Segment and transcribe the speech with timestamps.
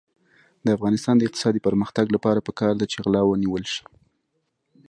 [0.65, 3.83] د افغانستان د اقتصادي پرمختګ لپاره پکار ده چې غلا ونیول شي.